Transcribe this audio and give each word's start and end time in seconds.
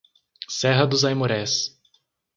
Serra 0.49 0.87
dos 0.87 1.03
Aimorés 1.05 1.79